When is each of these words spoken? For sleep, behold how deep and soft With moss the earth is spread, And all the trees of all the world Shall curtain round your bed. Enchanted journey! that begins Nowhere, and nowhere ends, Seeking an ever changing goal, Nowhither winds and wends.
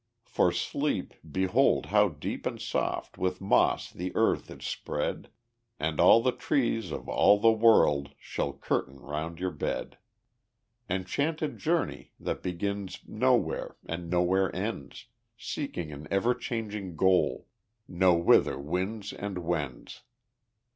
For 0.25 0.51
sleep, 0.51 1.13
behold 1.31 1.85
how 1.85 2.09
deep 2.09 2.47
and 2.47 2.59
soft 2.59 3.19
With 3.19 3.39
moss 3.39 3.91
the 3.91 4.11
earth 4.15 4.49
is 4.49 4.65
spread, 4.65 5.29
And 5.79 5.99
all 5.99 6.23
the 6.23 6.31
trees 6.31 6.89
of 6.89 7.07
all 7.07 7.37
the 7.39 7.51
world 7.51 8.15
Shall 8.17 8.51
curtain 8.51 8.99
round 8.99 9.39
your 9.39 9.51
bed. 9.51 9.99
Enchanted 10.89 11.59
journey! 11.59 12.13
that 12.19 12.41
begins 12.41 13.01
Nowhere, 13.05 13.75
and 13.85 14.09
nowhere 14.09 14.49
ends, 14.55 15.05
Seeking 15.37 15.91
an 15.91 16.07
ever 16.09 16.33
changing 16.33 16.95
goal, 16.95 17.45
Nowhither 17.87 18.57
winds 18.57 19.13
and 19.13 19.37
wends. 19.45 20.01